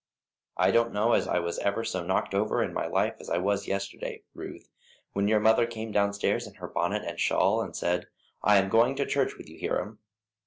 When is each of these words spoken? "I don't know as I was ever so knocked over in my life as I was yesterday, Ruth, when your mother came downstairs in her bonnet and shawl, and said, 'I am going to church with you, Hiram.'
"I 0.57 0.71
don't 0.71 0.93
know 0.93 1.13
as 1.13 1.27
I 1.27 1.37
was 1.37 1.59
ever 1.59 1.83
so 1.83 2.03
knocked 2.03 2.33
over 2.33 2.63
in 2.63 2.73
my 2.73 2.87
life 2.87 3.17
as 3.19 3.29
I 3.29 3.37
was 3.37 3.67
yesterday, 3.67 4.23
Ruth, 4.33 4.67
when 5.13 5.27
your 5.27 5.39
mother 5.39 5.67
came 5.67 5.91
downstairs 5.91 6.47
in 6.47 6.55
her 6.55 6.67
bonnet 6.67 7.03
and 7.05 7.19
shawl, 7.19 7.61
and 7.61 7.75
said, 7.77 8.07
'I 8.41 8.57
am 8.57 8.69
going 8.69 8.95
to 8.95 9.05
church 9.05 9.37
with 9.37 9.47
you, 9.47 9.59
Hiram.' 9.59 9.99